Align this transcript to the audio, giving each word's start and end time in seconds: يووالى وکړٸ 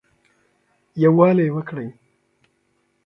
يووالى 1.03 1.45
وکړٸ 1.55 1.87